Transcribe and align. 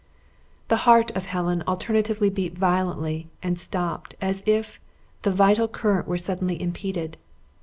The 0.69 0.77
heart 0.89 1.11
of 1.11 1.27
Helen 1.27 1.63
alternatively 1.67 2.31
beat 2.31 2.57
violently, 2.57 3.27
and 3.43 3.59
stopped, 3.59 4.15
as 4.19 4.41
if 4.47 4.79
the 5.21 5.29
vital 5.31 5.67
current 5.67 6.07
were 6.07 6.17
suddenly 6.17 6.59
impeded. 6.59 7.17